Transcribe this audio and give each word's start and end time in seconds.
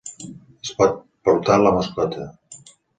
Es 0.67 0.71
pot 0.79 0.97
portar 1.29 1.61
la 1.67 1.77
mascota. 1.79 2.29